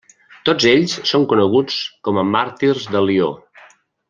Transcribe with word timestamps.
Tots 0.49 0.65
ells 0.71 0.95
són 1.09 1.27
coneguts 1.35 1.77
com 2.09 2.21
a 2.23 2.27
Màrtirs 2.33 2.89
de 2.97 3.05
Lió. 3.11 3.31